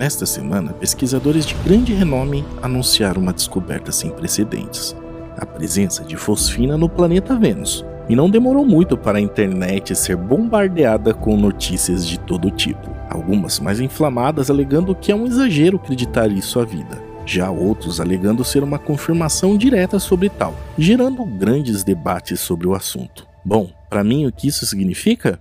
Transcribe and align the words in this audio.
Nesta 0.00 0.24
semana, 0.24 0.72
pesquisadores 0.72 1.44
de 1.44 1.52
grande 1.56 1.92
renome 1.92 2.42
anunciaram 2.62 3.20
uma 3.20 3.34
descoberta 3.34 3.92
sem 3.92 4.08
precedentes: 4.08 4.96
a 5.36 5.44
presença 5.44 6.02
de 6.02 6.16
fosfina 6.16 6.78
no 6.78 6.88
planeta 6.88 7.36
Vênus. 7.36 7.84
E 8.08 8.16
não 8.16 8.30
demorou 8.30 8.64
muito 8.64 8.96
para 8.96 9.18
a 9.18 9.20
internet 9.20 9.94
ser 9.94 10.16
bombardeada 10.16 11.12
com 11.12 11.36
notícias 11.36 12.08
de 12.08 12.18
todo 12.18 12.50
tipo, 12.50 12.90
algumas 13.10 13.60
mais 13.60 13.78
inflamadas 13.78 14.50
alegando 14.50 14.94
que 14.94 15.12
é 15.12 15.14
um 15.14 15.26
exagero 15.26 15.76
acreditar 15.76 16.32
isso 16.32 16.58
à 16.58 16.64
vida 16.64 17.10
já 17.26 17.48
outros 17.48 18.00
alegando 18.00 18.42
ser 18.42 18.64
uma 18.64 18.76
confirmação 18.78 19.56
direta 19.56 20.00
sobre 20.00 20.28
tal, 20.28 20.52
gerando 20.76 21.24
grandes 21.24 21.84
debates 21.84 22.40
sobre 22.40 22.66
o 22.66 22.74
assunto. 22.74 23.24
Bom, 23.44 23.70
para 23.88 24.02
mim 24.02 24.26
o 24.26 24.32
que 24.32 24.48
isso 24.48 24.66
significa? 24.66 25.38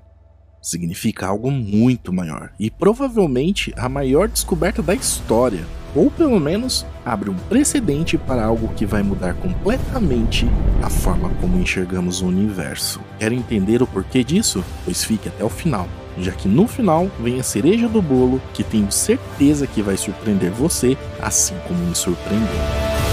Significa 0.62 1.28
algo 1.28 1.50
muito 1.52 2.12
maior 2.12 2.52
e 2.60 2.70
provavelmente 2.70 3.74
a 3.78 3.88
maior 3.88 4.28
descoberta 4.28 4.82
da 4.82 4.94
história, 4.94 5.66
ou 5.96 6.12
pelo 6.12 6.40
menos 6.40 6.86
abre 7.06 7.30
um 7.30 7.36
precedente 7.36 8.18
para 8.18 8.46
algo 8.46 8.74
que 8.76 8.86
vai 8.86 9.02
mudar 9.02 9.34
completamente 9.36 10.46
a 10.84 10.90
forma 10.90 11.30
como 11.42 11.58
enxergamos 11.58 12.22
o 12.22 12.28
universo. 12.28 13.02
Quer 13.18 13.32
entender 13.32 13.82
o 13.82 13.88
porquê 13.88 14.24
disso? 14.24 14.64
Pois 14.86 15.04
fique 15.04 15.28
até 15.30 15.44
o 15.44 15.50
final 15.50 15.88
já 16.22 16.32
que 16.32 16.48
no 16.48 16.68
final 16.68 17.10
vem 17.20 17.40
a 17.40 17.44
cereja 17.44 17.88
do 17.88 18.02
bolo 18.02 18.42
que 18.54 18.64
tenho 18.64 18.92
certeza 18.92 19.66
que 19.66 19.82
vai 19.82 19.98
surpreender 19.98 20.52
você, 20.52 20.98
assim 21.22 21.56
como 21.68 21.80
me 21.86 21.96
surpreendeu. 21.96 23.09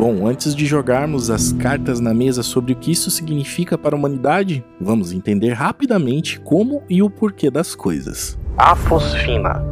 Bom, 0.00 0.26
antes 0.26 0.54
de 0.54 0.64
jogarmos 0.64 1.28
as 1.28 1.52
cartas 1.52 2.00
na 2.00 2.14
mesa 2.14 2.42
sobre 2.42 2.72
o 2.72 2.76
que 2.76 2.90
isso 2.90 3.10
significa 3.10 3.76
para 3.76 3.94
a 3.94 3.98
humanidade, 3.98 4.64
vamos 4.80 5.12
entender 5.12 5.52
rapidamente 5.52 6.40
como 6.40 6.82
e 6.88 7.02
o 7.02 7.10
porquê 7.10 7.50
das 7.50 7.74
coisas. 7.74 8.38
A 8.56 8.74
fosfina. 8.74 9.62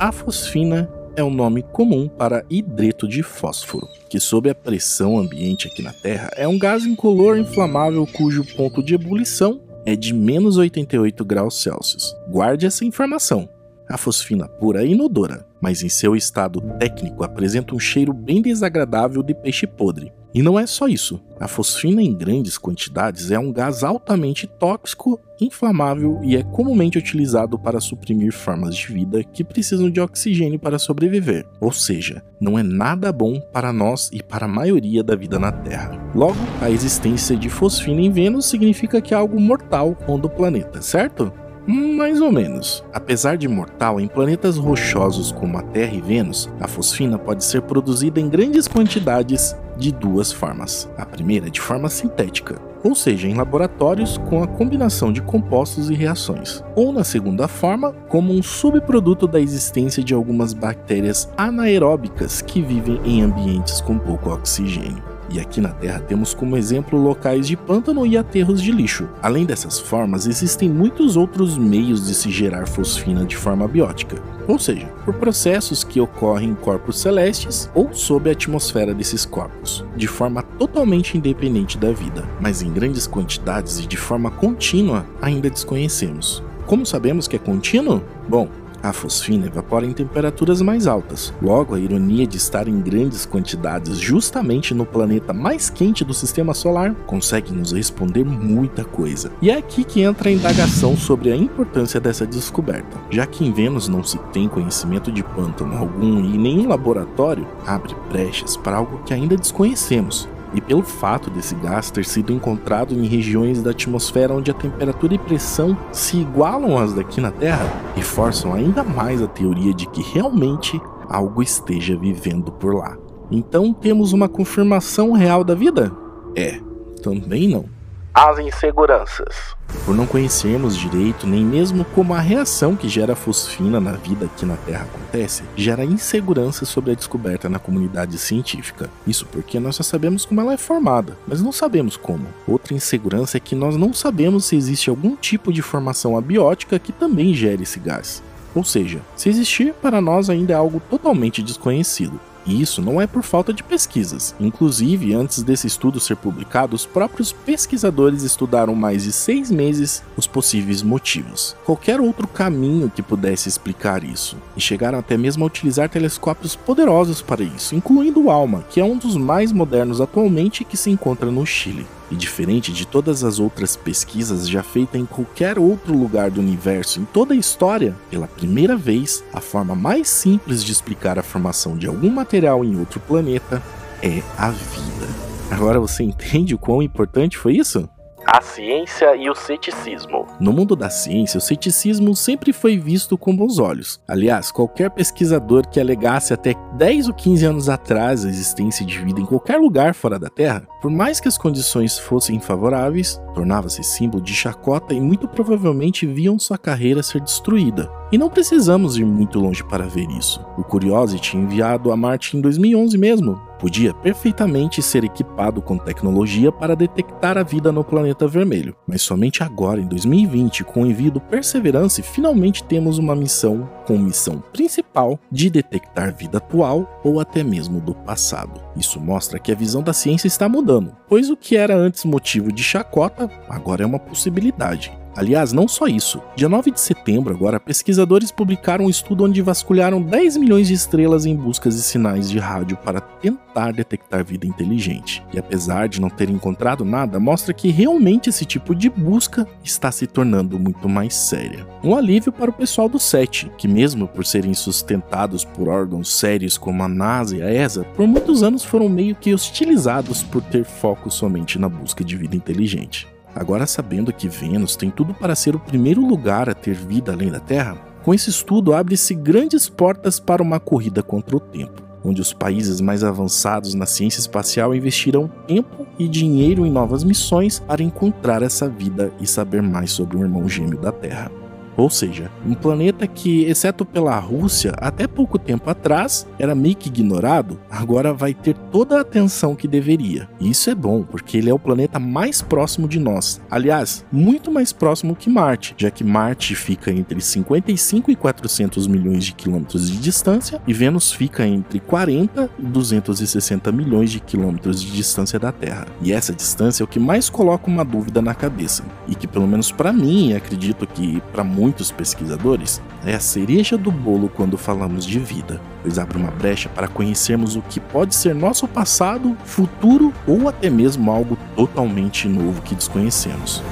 A 0.00 0.10
fosfina 0.10 0.90
é 1.14 1.22
um 1.22 1.32
nome 1.32 1.62
comum 1.62 2.08
para 2.08 2.44
hidreto 2.50 3.06
de 3.06 3.22
fósforo, 3.22 3.86
que 4.10 4.18
sob 4.18 4.50
a 4.50 4.54
pressão 4.54 5.16
ambiente 5.16 5.68
aqui 5.68 5.80
na 5.80 5.92
Terra 5.92 6.28
é 6.34 6.48
um 6.48 6.58
gás 6.58 6.84
incolor 6.84 7.38
inflamável 7.38 8.04
cujo 8.08 8.44
ponto 8.56 8.82
de 8.82 8.96
ebulição 8.96 9.60
é 9.86 9.94
de 9.94 10.12
menos 10.12 10.56
88 10.56 11.24
graus 11.24 11.62
Celsius. 11.62 12.16
Guarde 12.28 12.66
essa 12.66 12.84
informação. 12.84 13.48
A 13.94 13.96
fosfina 13.96 14.48
pura 14.48 14.82
é 14.82 14.88
inodora, 14.88 15.46
mas 15.60 15.84
em 15.84 15.88
seu 15.88 16.16
estado 16.16 16.60
técnico 16.80 17.22
apresenta 17.22 17.76
um 17.76 17.78
cheiro 17.78 18.12
bem 18.12 18.42
desagradável 18.42 19.22
de 19.22 19.32
peixe 19.32 19.68
podre. 19.68 20.12
E 20.34 20.42
não 20.42 20.58
é 20.58 20.66
só 20.66 20.88
isso. 20.88 21.22
A 21.38 21.46
fosfina 21.46 22.02
em 22.02 22.12
grandes 22.12 22.58
quantidades 22.58 23.30
é 23.30 23.38
um 23.38 23.52
gás 23.52 23.84
altamente 23.84 24.48
tóxico, 24.48 25.20
inflamável 25.40 26.18
e 26.24 26.34
é 26.34 26.42
comumente 26.42 26.98
utilizado 26.98 27.56
para 27.56 27.78
suprimir 27.78 28.32
formas 28.32 28.74
de 28.74 28.88
vida 28.88 29.22
que 29.22 29.44
precisam 29.44 29.88
de 29.88 30.00
oxigênio 30.00 30.58
para 30.58 30.76
sobreviver. 30.76 31.46
Ou 31.60 31.70
seja, 31.70 32.20
não 32.40 32.58
é 32.58 32.64
nada 32.64 33.12
bom 33.12 33.38
para 33.52 33.72
nós 33.72 34.10
e 34.12 34.20
para 34.20 34.46
a 34.46 34.48
maioria 34.48 35.04
da 35.04 35.14
vida 35.14 35.38
na 35.38 35.52
Terra. 35.52 35.96
Logo, 36.16 36.34
a 36.60 36.68
existência 36.68 37.36
de 37.36 37.48
fosfina 37.48 38.00
em 38.00 38.10
Vênus 38.10 38.46
significa 38.46 39.00
que 39.00 39.14
é 39.14 39.16
algo 39.16 39.40
mortal 39.40 39.96
do 40.20 40.28
planeta, 40.28 40.82
certo? 40.82 41.32
Mais 41.66 42.20
ou 42.20 42.30
menos. 42.30 42.84
Apesar 42.92 43.38
de 43.38 43.48
mortal, 43.48 43.98
em 43.98 44.06
planetas 44.06 44.58
rochosos 44.58 45.32
como 45.32 45.56
a 45.56 45.62
Terra 45.62 45.94
e 45.94 46.00
Vênus, 46.00 46.50
a 46.60 46.68
fosfina 46.68 47.18
pode 47.18 47.42
ser 47.42 47.62
produzida 47.62 48.20
em 48.20 48.28
grandes 48.28 48.68
quantidades 48.68 49.56
de 49.78 49.90
duas 49.90 50.30
formas. 50.30 50.88
A 50.96 51.06
primeira 51.06 51.50
de 51.50 51.60
forma 51.60 51.88
sintética, 51.88 52.60
ou 52.82 52.94
seja, 52.94 53.26
em 53.26 53.34
laboratórios 53.34 54.18
com 54.18 54.42
a 54.42 54.46
combinação 54.46 55.10
de 55.10 55.22
compostos 55.22 55.88
e 55.88 55.94
reações, 55.94 56.62
ou 56.76 56.92
na 56.92 57.02
segunda 57.02 57.48
forma, 57.48 57.92
como 58.08 58.32
um 58.32 58.42
subproduto 58.42 59.26
da 59.26 59.40
existência 59.40 60.04
de 60.04 60.12
algumas 60.12 60.52
bactérias 60.52 61.30
anaeróbicas 61.36 62.42
que 62.42 62.60
vivem 62.60 63.00
em 63.04 63.22
ambientes 63.22 63.80
com 63.80 63.98
pouco 63.98 64.30
oxigênio. 64.30 65.13
E 65.30 65.40
aqui 65.40 65.60
na 65.60 65.70
Terra 65.70 66.00
temos 66.00 66.34
como 66.34 66.56
exemplo 66.56 66.98
locais 66.98 67.46
de 67.46 67.56
pântano 67.56 68.06
e 68.06 68.16
aterros 68.16 68.60
de 68.62 68.70
lixo. 68.70 69.08
Além 69.22 69.44
dessas 69.44 69.78
formas, 69.78 70.26
existem 70.26 70.68
muitos 70.68 71.16
outros 71.16 71.56
meios 71.56 72.06
de 72.06 72.14
se 72.14 72.30
gerar 72.30 72.66
fosfina 72.66 73.24
de 73.24 73.36
forma 73.36 73.66
biótica, 73.66 74.22
ou 74.46 74.58
seja, 74.58 74.86
por 75.04 75.14
processos 75.14 75.82
que 75.82 76.00
ocorrem 76.00 76.50
em 76.50 76.54
corpos 76.54 76.98
celestes 76.98 77.70
ou 77.74 77.92
sob 77.92 78.28
a 78.28 78.32
atmosfera 78.32 78.94
desses 78.94 79.24
corpos, 79.24 79.84
de 79.96 80.06
forma 80.06 80.42
totalmente 80.42 81.16
independente 81.16 81.78
da 81.78 81.90
vida, 81.90 82.24
mas 82.40 82.62
em 82.62 82.72
grandes 82.72 83.06
quantidades 83.06 83.78
e 83.78 83.86
de 83.86 83.96
forma 83.96 84.30
contínua 84.30 85.06
ainda 85.20 85.50
desconhecemos. 85.50 86.42
Como 86.66 86.86
sabemos 86.86 87.28
que 87.28 87.36
é 87.36 87.38
contínuo? 87.38 88.02
Bom, 88.28 88.48
a 88.84 88.92
fosfina 88.92 89.46
evapora 89.46 89.86
em 89.86 89.92
temperaturas 89.92 90.60
mais 90.60 90.86
altas. 90.86 91.32
Logo, 91.40 91.74
a 91.74 91.80
ironia 91.80 92.26
de 92.26 92.36
estar 92.36 92.68
em 92.68 92.80
grandes 92.80 93.24
quantidades 93.24 93.98
justamente 93.98 94.74
no 94.74 94.84
planeta 94.84 95.32
mais 95.32 95.70
quente 95.70 96.04
do 96.04 96.12
sistema 96.12 96.52
solar 96.52 96.94
consegue 97.06 97.52
nos 97.52 97.72
responder 97.72 98.24
muita 98.24 98.84
coisa. 98.84 99.32
E 99.40 99.50
é 99.50 99.56
aqui 99.56 99.84
que 99.84 100.02
entra 100.02 100.28
a 100.28 100.32
indagação 100.32 100.96
sobre 100.96 101.32
a 101.32 101.36
importância 101.36 101.98
dessa 101.98 102.26
descoberta. 102.26 103.00
Já 103.10 103.26
que 103.26 103.44
em 103.44 103.52
Vênus 103.52 103.88
não 103.88 104.04
se 104.04 104.18
tem 104.32 104.48
conhecimento 104.48 105.10
de 105.10 105.22
pântano 105.22 105.76
algum 105.76 106.20
e 106.22 106.36
nenhum 106.36 106.68
laboratório, 106.68 107.48
abre 107.66 107.94
brechas 108.10 108.56
para 108.56 108.76
algo 108.76 109.02
que 109.04 109.14
ainda 109.14 109.36
desconhecemos 109.36 110.28
e 110.54 110.60
pelo 110.60 110.82
fato 110.82 111.30
desse 111.30 111.54
gás 111.56 111.90
ter 111.90 112.04
sido 112.04 112.32
encontrado 112.32 112.94
em 112.94 113.06
regiões 113.06 113.62
da 113.62 113.72
atmosfera 113.72 114.34
onde 114.34 114.50
a 114.50 114.54
temperatura 114.54 115.14
e 115.14 115.18
pressão 115.18 115.76
se 115.92 116.18
igualam 116.18 116.78
às 116.78 116.92
daqui 116.92 117.20
na 117.20 117.30
Terra, 117.30 117.66
reforçam 117.94 118.54
ainda 118.54 118.82
mais 118.82 119.20
a 119.20 119.26
teoria 119.26 119.74
de 119.74 119.86
que 119.88 120.02
realmente 120.02 120.80
algo 121.08 121.42
esteja 121.42 121.96
vivendo 121.96 122.52
por 122.52 122.74
lá. 122.74 122.96
Então 123.30 123.72
temos 123.72 124.12
uma 124.12 124.28
confirmação 124.28 125.12
real 125.12 125.42
da 125.42 125.54
vida? 125.54 125.92
É, 126.36 126.60
também 127.02 127.48
não 127.48 127.73
as 128.14 128.38
inseguranças. 128.38 129.56
Por 129.84 129.92
não 129.92 130.06
conhecermos 130.06 130.76
direito 130.76 131.26
nem 131.26 131.44
mesmo 131.44 131.84
como 131.86 132.14
a 132.14 132.20
reação 132.20 132.76
que 132.76 132.88
gera 132.88 133.16
fosfina 133.16 133.80
na 133.80 133.92
vida 133.92 134.26
aqui 134.26 134.46
na 134.46 134.56
Terra 134.56 134.84
acontece, 134.84 135.42
gera 135.56 135.84
insegurança 135.84 136.64
sobre 136.64 136.92
a 136.92 136.94
descoberta 136.94 137.48
na 137.48 137.58
comunidade 137.58 138.16
científica. 138.16 138.88
Isso 139.04 139.26
porque 139.26 139.58
nós 139.58 139.74
só 139.74 139.82
sabemos 139.82 140.24
como 140.24 140.40
ela 140.40 140.54
é 140.54 140.56
formada, 140.56 141.18
mas 141.26 141.42
não 141.42 141.50
sabemos 141.50 141.96
como. 141.96 142.28
Outra 142.46 142.72
insegurança 142.72 143.36
é 143.36 143.40
que 143.40 143.56
nós 143.56 143.76
não 143.76 143.92
sabemos 143.92 144.44
se 144.44 144.54
existe 144.54 144.88
algum 144.88 145.16
tipo 145.16 145.52
de 145.52 145.60
formação 145.60 146.16
abiótica 146.16 146.78
que 146.78 146.92
também 146.92 147.34
gere 147.34 147.64
esse 147.64 147.80
gás. 147.80 148.22
Ou 148.54 148.62
seja, 148.62 149.00
se 149.16 149.28
existir, 149.28 149.74
para 149.82 150.00
nós 150.00 150.30
ainda 150.30 150.52
é 150.52 150.56
algo 150.56 150.80
totalmente 150.88 151.42
desconhecido. 151.42 152.20
E 152.46 152.60
isso 152.60 152.82
não 152.82 153.00
é 153.00 153.06
por 153.06 153.22
falta 153.22 153.52
de 153.52 153.62
pesquisas. 153.62 154.34
Inclusive, 154.38 155.14
antes 155.14 155.42
desse 155.42 155.66
estudo 155.66 155.98
ser 155.98 156.16
publicado, 156.16 156.76
os 156.76 156.84
próprios 156.84 157.32
pesquisadores 157.32 158.22
estudaram 158.22 158.74
mais 158.74 159.04
de 159.04 159.12
seis 159.12 159.50
meses 159.50 160.02
os 160.16 160.26
possíveis 160.26 160.82
motivos. 160.82 161.56
Qualquer 161.64 162.00
outro 162.00 162.28
caminho 162.28 162.90
que 162.90 163.02
pudesse 163.02 163.48
explicar 163.48 164.04
isso. 164.04 164.36
E 164.56 164.60
chegaram 164.60 164.98
até 164.98 165.16
mesmo 165.16 165.44
a 165.44 165.46
utilizar 165.46 165.88
telescópios 165.88 166.54
poderosos 166.54 167.22
para 167.22 167.42
isso, 167.42 167.74
incluindo 167.74 168.24
o 168.24 168.30
ALMA, 168.30 168.64
que 168.68 168.80
é 168.80 168.84
um 168.84 168.96
dos 168.96 169.16
mais 169.16 169.52
modernos 169.52 170.00
atualmente 170.00 170.64
que 170.64 170.76
se 170.76 170.90
encontra 170.90 171.30
no 171.30 171.46
Chile. 171.46 171.86
E 172.10 172.16
diferente 172.16 172.72
de 172.72 172.86
todas 172.86 173.24
as 173.24 173.38
outras 173.38 173.76
pesquisas 173.76 174.48
já 174.48 174.62
feitas 174.62 175.00
em 175.00 175.06
qualquer 175.06 175.58
outro 175.58 175.96
lugar 175.96 176.30
do 176.30 176.40
universo 176.40 177.00
em 177.00 177.04
toda 177.04 177.34
a 177.34 177.36
história, 177.36 177.96
pela 178.10 178.26
primeira 178.26 178.76
vez, 178.76 179.24
a 179.32 179.40
forma 179.40 179.74
mais 179.74 180.08
simples 180.08 180.62
de 180.62 180.72
explicar 180.72 181.18
a 181.18 181.22
formação 181.22 181.76
de 181.76 181.86
algum 181.86 182.10
material 182.10 182.64
em 182.64 182.78
outro 182.78 183.00
planeta 183.00 183.62
é 184.02 184.22
a 184.36 184.50
vida. 184.50 185.08
Agora 185.50 185.80
você 185.80 186.02
entende 186.02 186.54
o 186.54 186.58
quão 186.58 186.82
importante 186.82 187.38
foi 187.38 187.56
isso? 187.56 187.88
A 188.26 188.40
ciência 188.40 189.14
e 189.16 189.28
o 189.28 189.34
ceticismo. 189.34 190.26
No 190.40 190.52
mundo 190.52 190.74
da 190.74 190.88
ciência, 190.88 191.38
o 191.38 191.40
ceticismo 191.40 192.16
sempre 192.16 192.52
foi 192.52 192.78
visto 192.78 193.18
com 193.18 193.36
bons 193.36 193.58
olhos. 193.58 194.00
Aliás, 194.08 194.50
qualquer 194.50 194.90
pesquisador 194.90 195.68
que 195.68 195.78
alegasse 195.78 196.32
até 196.32 196.54
10 196.74 197.08
ou 197.08 197.14
15 197.14 197.44
anos 197.44 197.68
atrás 197.68 198.24
a 198.24 198.28
existência 198.28 198.84
de 198.84 198.98
vida 198.98 199.20
em 199.20 199.26
qualquer 199.26 199.58
lugar 199.58 199.94
fora 199.94 200.18
da 200.18 200.30
Terra, 200.30 200.66
por 200.80 200.90
mais 200.90 201.20
que 201.20 201.28
as 201.28 201.36
condições 201.36 201.98
fossem 201.98 202.40
favoráveis, 202.40 203.20
tornava-se 203.34 203.82
símbolo 203.82 204.22
de 204.22 204.34
chacota 204.34 204.94
e 204.94 205.00
muito 205.00 205.28
provavelmente 205.28 206.06
viam 206.06 206.38
sua 206.38 206.56
carreira 206.56 207.02
ser 207.02 207.20
destruída. 207.20 207.90
E 208.12 208.18
não 208.18 208.30
precisamos 208.30 208.96
ir 208.96 209.04
muito 209.04 209.40
longe 209.40 209.64
para 209.64 209.86
ver 209.86 210.08
isso. 210.10 210.44
O 210.56 210.62
Curiosity, 210.62 211.36
enviado 211.36 211.90
a 211.90 211.96
Marte 211.96 212.36
em 212.36 212.40
2011 212.40 212.96
mesmo, 212.96 213.40
podia 213.58 213.94
perfeitamente 213.94 214.82
ser 214.82 215.04
equipado 215.04 215.62
com 215.62 215.78
tecnologia 215.78 216.52
para 216.52 216.76
detectar 216.76 217.38
a 217.38 217.42
vida 217.42 217.72
no 217.72 217.82
planeta 217.82 218.28
vermelho, 218.28 218.76
mas 218.86 219.02
somente 219.02 219.42
agora, 219.42 219.80
em 219.80 219.86
2020, 219.86 220.64
com 220.64 220.82
o 220.82 220.86
envio 220.86 221.10
do 221.10 221.20
Perseverance, 221.20 222.02
finalmente 222.02 222.62
temos 222.62 222.98
uma 222.98 223.16
missão 223.16 223.68
com 223.86 223.96
missão 223.96 224.42
principal 224.52 225.18
de 225.32 225.48
detectar 225.48 226.14
vida 226.14 226.38
atual 226.38 227.00
ou 227.02 227.20
até 227.20 227.42
mesmo 227.42 227.80
do 227.80 227.94
passado. 227.94 228.60
Isso 228.76 229.00
mostra 229.00 229.38
que 229.38 229.50
a 229.50 229.56
visão 229.56 229.82
da 229.82 229.92
ciência 229.92 230.26
está 230.26 230.48
mudando, 230.48 230.94
pois 231.08 231.30
o 231.30 231.36
que 231.36 231.56
era 231.56 231.74
antes 231.74 232.04
motivo 232.04 232.52
de 232.52 232.62
chacota 232.62 233.30
agora 233.48 233.82
é 233.82 233.86
uma 233.86 233.98
possibilidade. 233.98 234.92
Aliás, 235.16 235.52
não 235.52 235.68
só 235.68 235.86
isso. 235.86 236.20
Dia 236.34 236.48
9 236.48 236.72
de 236.72 236.80
setembro, 236.80 237.32
agora, 237.32 237.60
pesquisadores 237.60 238.32
publicaram 238.32 238.86
um 238.86 238.90
estudo 238.90 239.24
onde 239.24 239.40
vasculharam 239.40 240.02
10 240.02 240.36
milhões 240.36 240.68
de 240.68 240.74
estrelas 240.74 241.24
em 241.24 241.36
buscas 241.36 241.76
de 241.76 241.82
sinais 241.82 242.28
de 242.28 242.38
rádio 242.38 242.76
para 242.76 243.00
tentar 243.00 243.72
detectar 243.72 244.24
vida 244.24 244.46
inteligente. 244.46 245.22
E 245.32 245.38
apesar 245.38 245.88
de 245.88 246.00
não 246.00 246.10
ter 246.10 246.28
encontrado 246.28 246.84
nada, 246.84 247.20
mostra 247.20 247.54
que 247.54 247.70
realmente 247.70 248.28
esse 248.28 248.44
tipo 248.44 248.74
de 248.74 248.90
busca 248.90 249.46
está 249.62 249.92
se 249.92 250.06
tornando 250.06 250.58
muito 250.58 250.88
mais 250.88 251.14
séria. 251.14 251.66
Um 251.82 251.94
alívio 251.94 252.32
para 252.32 252.50
o 252.50 252.54
pessoal 252.54 252.88
do 252.88 252.98
SET, 252.98 253.50
que 253.56 253.68
mesmo 253.68 254.08
por 254.08 254.26
serem 254.26 254.54
sustentados 254.54 255.44
por 255.44 255.68
órgãos 255.68 256.12
sérios 256.12 256.58
como 256.58 256.82
a 256.82 256.88
NASA 256.88 257.36
e 257.36 257.42
a 257.42 257.50
ESA, 257.50 257.84
por 257.94 258.06
muitos 258.06 258.42
anos 258.42 258.64
foram 258.64 258.88
meio 258.88 259.14
que 259.14 259.32
hostilizados 259.32 260.22
por 260.22 260.42
ter 260.42 260.64
foco 260.64 261.10
somente 261.10 261.58
na 261.58 261.68
busca 261.68 262.02
de 262.02 262.16
vida 262.16 262.36
inteligente. 262.36 263.13
Agora, 263.34 263.66
sabendo 263.66 264.12
que 264.12 264.28
Vênus 264.28 264.76
tem 264.76 264.90
tudo 264.90 265.12
para 265.12 265.34
ser 265.34 265.56
o 265.56 265.60
primeiro 265.60 266.06
lugar 266.06 266.48
a 266.48 266.54
ter 266.54 266.74
vida 266.74 267.12
além 267.12 267.30
da 267.30 267.40
Terra, 267.40 267.76
com 268.02 268.14
esse 268.14 268.30
estudo 268.30 268.74
abre-se 268.74 269.14
grandes 269.14 269.68
portas 269.68 270.20
para 270.20 270.42
uma 270.42 270.60
corrida 270.60 271.02
contra 271.02 271.36
o 271.36 271.40
tempo, 271.40 271.82
onde 272.04 272.20
os 272.20 272.32
países 272.32 272.80
mais 272.80 273.02
avançados 273.02 273.74
na 273.74 273.86
ciência 273.86 274.20
espacial 274.20 274.74
investirão 274.74 275.28
tempo 275.46 275.86
e 275.98 276.06
dinheiro 276.06 276.66
em 276.66 276.70
novas 276.70 277.02
missões 277.02 277.58
para 277.58 277.82
encontrar 277.82 278.42
essa 278.42 278.68
vida 278.68 279.10
e 279.20 279.26
saber 279.26 279.62
mais 279.62 279.90
sobre 279.90 280.16
o 280.16 280.20
irmão 280.20 280.48
gêmeo 280.48 280.78
da 280.78 280.92
Terra. 280.92 281.30
Ou 281.76 281.90
seja, 281.90 282.30
um 282.46 282.54
planeta 282.54 283.06
que, 283.06 283.44
exceto 283.44 283.84
pela 283.84 284.18
Rússia, 284.18 284.72
até 284.78 285.06
pouco 285.06 285.38
tempo 285.38 285.68
atrás 285.68 286.26
era 286.38 286.54
meio 286.54 286.76
que 286.76 286.88
ignorado, 286.88 287.58
agora 287.70 288.12
vai 288.12 288.32
ter 288.32 288.56
toda 288.70 288.96
a 288.96 289.00
atenção 289.00 289.54
que 289.54 289.68
deveria. 289.68 290.28
E 290.40 290.50
isso 290.50 290.70
é 290.70 290.74
bom, 290.74 291.02
porque 291.02 291.36
ele 291.36 291.50
é 291.50 291.54
o 291.54 291.58
planeta 291.58 291.98
mais 291.98 292.40
próximo 292.40 292.88
de 292.88 292.98
nós. 292.98 293.40
Aliás, 293.50 294.04
muito 294.12 294.50
mais 294.50 294.72
próximo 294.72 295.16
que 295.16 295.28
Marte, 295.28 295.74
já 295.76 295.90
que 295.90 296.04
Marte 296.04 296.54
fica 296.54 296.90
entre 296.90 297.20
55 297.20 298.10
e 298.10 298.16
400 298.16 298.86
milhões 298.86 299.24
de 299.24 299.32
quilômetros 299.32 299.90
de 299.90 299.98
distância 299.98 300.60
e 300.66 300.72
Vênus 300.72 301.12
fica 301.12 301.46
entre 301.46 301.80
40 301.80 302.50
e 302.58 302.62
260 302.62 303.72
milhões 303.72 304.10
de 304.10 304.20
quilômetros 304.20 304.80
de 304.80 304.92
distância 304.92 305.38
da 305.38 305.52
Terra. 305.52 305.86
E 306.00 306.12
essa 306.12 306.32
distância 306.32 306.82
é 306.82 306.84
o 306.84 306.88
que 306.88 306.98
mais 306.98 307.28
coloca 307.28 307.68
uma 307.68 307.84
dúvida 307.84 308.22
na 308.22 308.34
cabeça, 308.34 308.84
e 309.08 309.14
que 309.14 309.26
pelo 309.26 309.46
menos 309.46 309.70
para 309.72 309.92
mim, 309.92 310.32
acredito 310.32 310.86
que 310.86 311.22
para 311.32 311.44
muitos 311.44 311.63
pesquisadores, 311.90 312.82
é 313.04 313.14
a 313.14 313.20
cereja 313.20 313.76
do 313.76 313.90
bolo 313.90 314.28
quando 314.28 314.58
falamos 314.58 315.04
de 315.04 315.18
vida, 315.18 315.60
pois 315.82 315.98
abre 315.98 316.18
uma 316.18 316.30
brecha 316.30 316.68
para 316.68 316.88
conhecermos 316.88 317.56
o 317.56 317.62
que 317.62 317.80
pode 317.80 318.14
ser 318.14 318.34
nosso 318.34 318.66
passado, 318.66 319.36
futuro 319.44 320.12
ou 320.26 320.48
até 320.48 320.68
mesmo 320.68 321.10
algo 321.10 321.36
totalmente 321.56 322.28
novo 322.28 322.62
que 322.62 322.74
desconhecemos. 322.74 323.62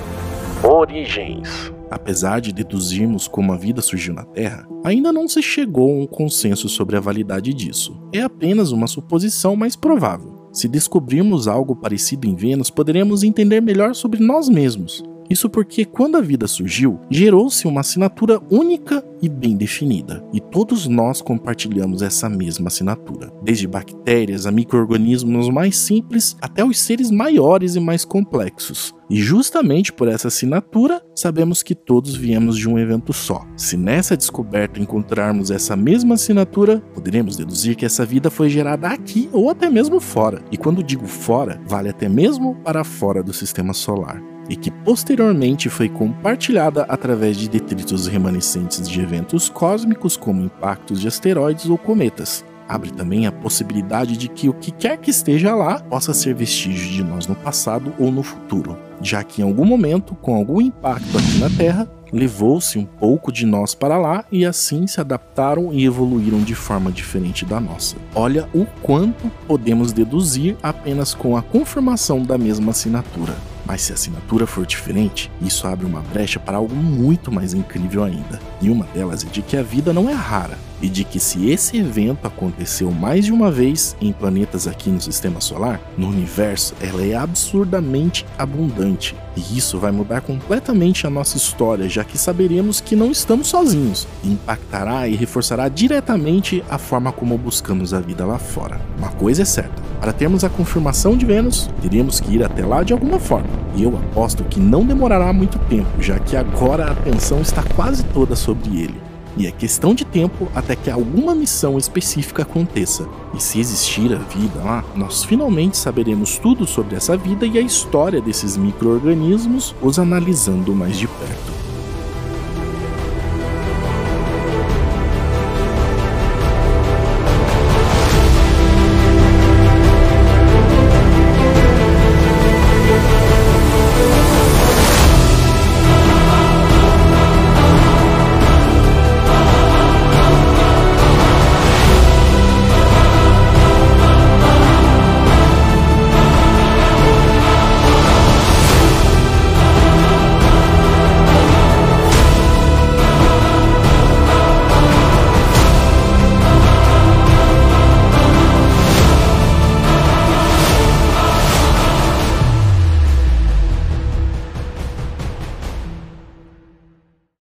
Origens 0.62 1.72
Apesar 1.92 2.40
de 2.40 2.54
deduzirmos 2.54 3.28
como 3.28 3.52
a 3.52 3.56
vida 3.56 3.82
surgiu 3.82 4.14
na 4.14 4.24
Terra, 4.24 4.66
ainda 4.82 5.12
não 5.12 5.28
se 5.28 5.42
chegou 5.42 5.90
a 5.90 6.02
um 6.04 6.06
consenso 6.06 6.66
sobre 6.66 6.96
a 6.96 7.00
validade 7.00 7.52
disso. 7.52 8.00
É 8.14 8.22
apenas 8.22 8.72
uma 8.72 8.86
suposição 8.86 9.54
mais 9.54 9.76
provável. 9.76 10.48
Se 10.54 10.68
descobrirmos 10.68 11.46
algo 11.46 11.76
parecido 11.76 12.26
em 12.26 12.34
Vênus, 12.34 12.70
poderemos 12.70 13.22
entender 13.22 13.60
melhor 13.60 13.94
sobre 13.94 14.24
nós 14.24 14.48
mesmos, 14.48 15.04
isso 15.32 15.48
porque 15.48 15.84
quando 15.84 16.16
a 16.16 16.20
vida 16.20 16.46
surgiu, 16.46 17.00
gerou-se 17.10 17.66
uma 17.66 17.80
assinatura 17.80 18.40
única 18.50 19.04
e 19.22 19.28
bem 19.28 19.56
definida, 19.56 20.24
e 20.32 20.40
todos 20.40 20.86
nós 20.86 21.22
compartilhamos 21.22 22.02
essa 22.02 22.28
mesma 22.28 22.68
assinatura, 22.68 23.32
desde 23.42 23.68
bactérias 23.68 24.46
a 24.46 24.50
microorganismos 24.50 25.48
mais 25.48 25.78
simples 25.78 26.36
até 26.40 26.64
os 26.64 26.80
seres 26.80 27.10
maiores 27.10 27.76
e 27.76 27.80
mais 27.80 28.04
complexos. 28.04 28.92
E 29.08 29.16
justamente 29.16 29.92
por 29.92 30.08
essa 30.08 30.28
assinatura, 30.28 31.00
sabemos 31.14 31.62
que 31.62 31.74
todos 31.74 32.16
viemos 32.16 32.56
de 32.56 32.68
um 32.68 32.78
evento 32.78 33.12
só. 33.12 33.46
Se 33.56 33.76
nessa 33.76 34.16
descoberta 34.16 34.80
encontrarmos 34.80 35.50
essa 35.50 35.76
mesma 35.76 36.14
assinatura, 36.14 36.80
poderemos 36.94 37.36
deduzir 37.36 37.76
que 37.76 37.84
essa 37.84 38.04
vida 38.06 38.30
foi 38.30 38.48
gerada 38.48 38.88
aqui 38.88 39.28
ou 39.32 39.50
até 39.50 39.68
mesmo 39.68 40.00
fora. 40.00 40.42
E 40.50 40.56
quando 40.56 40.82
digo 40.82 41.06
fora, 41.06 41.60
vale 41.66 41.90
até 41.90 42.08
mesmo 42.08 42.54
para 42.64 42.84
fora 42.84 43.22
do 43.22 43.32
sistema 43.32 43.72
solar 43.72 44.31
e 44.48 44.56
que 44.56 44.70
posteriormente 44.70 45.68
foi 45.68 45.88
compartilhada 45.88 46.82
através 46.88 47.36
de 47.36 47.48
detritos 47.48 48.06
remanescentes 48.06 48.88
de 48.88 49.00
eventos 49.00 49.48
cósmicos 49.48 50.16
como 50.16 50.42
impactos 50.42 51.00
de 51.00 51.08
asteroides 51.08 51.66
ou 51.66 51.78
cometas. 51.78 52.44
Abre 52.68 52.90
também 52.90 53.26
a 53.26 53.32
possibilidade 53.32 54.16
de 54.16 54.28
que 54.28 54.48
o 54.48 54.54
que 54.54 54.70
quer 54.70 54.96
que 54.96 55.10
esteja 55.10 55.54
lá 55.54 55.80
possa 55.80 56.14
ser 56.14 56.34
vestígio 56.34 56.90
de 56.90 57.04
nós 57.04 57.26
no 57.26 57.34
passado 57.34 57.92
ou 57.98 58.10
no 58.10 58.22
futuro, 58.22 58.78
já 59.00 59.22
que 59.22 59.42
em 59.42 59.44
algum 59.44 59.64
momento, 59.64 60.14
com 60.14 60.34
algum 60.34 60.60
impacto 60.60 61.18
aqui 61.18 61.38
na 61.38 61.50
Terra, 61.50 61.88
levou-se 62.12 62.78
um 62.78 62.84
pouco 62.84 63.32
de 63.32 63.46
nós 63.46 63.74
para 63.74 63.98
lá 63.98 64.24
e 64.30 64.44
assim 64.44 64.86
se 64.86 65.00
adaptaram 65.00 65.72
e 65.72 65.84
evoluíram 65.84 66.40
de 66.40 66.54
forma 66.54 66.92
diferente 66.92 67.44
da 67.44 67.58
nossa. 67.58 67.96
Olha 68.14 68.48
o 68.54 68.66
quanto 68.82 69.30
podemos 69.46 69.92
deduzir 69.92 70.56
apenas 70.62 71.14
com 71.14 71.36
a 71.36 71.42
confirmação 71.42 72.22
da 72.22 72.36
mesma 72.36 72.70
assinatura. 72.70 73.34
Mas 73.72 73.80
se 73.80 73.92
a 73.92 73.94
assinatura 73.94 74.46
for 74.46 74.66
diferente, 74.66 75.32
isso 75.40 75.66
abre 75.66 75.86
uma 75.86 76.02
brecha 76.02 76.38
para 76.38 76.58
algo 76.58 76.74
muito 76.76 77.32
mais 77.32 77.54
incrível 77.54 78.04
ainda. 78.04 78.38
E 78.60 78.68
uma 78.68 78.84
delas 78.84 79.24
é 79.24 79.28
de 79.30 79.40
que 79.40 79.56
a 79.56 79.62
vida 79.62 79.94
não 79.94 80.10
é 80.10 80.12
rara, 80.12 80.58
e 80.82 80.90
de 80.90 81.04
que 81.04 81.18
se 81.18 81.48
esse 81.48 81.78
evento 81.78 82.26
aconteceu 82.26 82.90
mais 82.90 83.24
de 83.24 83.32
uma 83.32 83.50
vez 83.50 83.96
em 83.98 84.12
planetas 84.12 84.66
aqui 84.66 84.90
no 84.90 85.00
sistema 85.00 85.40
solar, 85.40 85.80
no 85.96 86.10
universo 86.10 86.74
ela 86.82 87.02
é 87.02 87.14
absurdamente 87.14 88.26
abundante. 88.36 89.16
E 89.36 89.56
isso 89.56 89.78
vai 89.78 89.90
mudar 89.90 90.20
completamente 90.20 91.06
a 91.06 91.10
nossa 91.10 91.36
história, 91.36 91.88
já 91.88 92.04
que 92.04 92.18
saberemos 92.18 92.80
que 92.80 92.94
não 92.94 93.10
estamos 93.10 93.48
sozinhos, 93.48 94.06
impactará 94.22 95.08
e 95.08 95.14
reforçará 95.14 95.68
diretamente 95.68 96.62
a 96.68 96.78
forma 96.78 97.12
como 97.12 97.38
buscamos 97.38 97.94
a 97.94 98.00
vida 98.00 98.26
lá 98.26 98.38
fora. 98.38 98.80
Uma 98.98 99.10
coisa 99.10 99.42
é 99.42 99.44
certa: 99.44 99.82
para 100.00 100.12
termos 100.12 100.44
a 100.44 100.50
confirmação 100.50 101.16
de 101.16 101.24
Vênus, 101.24 101.70
teremos 101.80 102.20
que 102.20 102.34
ir 102.34 102.44
até 102.44 102.64
lá 102.64 102.82
de 102.82 102.92
alguma 102.92 103.18
forma. 103.18 103.48
E 103.74 103.82
eu 103.82 103.96
aposto 103.96 104.44
que 104.44 104.60
não 104.60 104.84
demorará 104.84 105.32
muito 105.32 105.58
tempo, 105.60 105.88
já 106.00 106.18
que 106.18 106.36
agora 106.36 106.86
a 106.86 106.92
atenção 106.92 107.40
está 107.40 107.62
quase 107.74 108.04
toda 108.04 108.36
sobre 108.36 108.82
ele. 108.82 109.11
E 109.36 109.46
é 109.46 109.50
questão 109.50 109.94
de 109.94 110.04
tempo 110.04 110.48
até 110.54 110.76
que 110.76 110.90
alguma 110.90 111.34
missão 111.34 111.78
específica 111.78 112.42
aconteça. 112.42 113.08
E 113.34 113.42
se 113.42 113.58
existir 113.58 114.12
a 114.12 114.18
vida 114.18 114.60
lá, 114.62 114.84
nós 114.94 115.24
finalmente 115.24 115.76
saberemos 115.76 116.38
tudo 116.38 116.66
sobre 116.66 116.96
essa 116.96 117.16
vida 117.16 117.46
e 117.46 117.58
a 117.58 117.62
história 117.62 118.20
desses 118.20 118.56
micro-organismos, 118.56 119.74
os 119.80 119.98
analisando 119.98 120.74
mais 120.74 120.98
de 120.98 121.06
perto. 121.06 121.61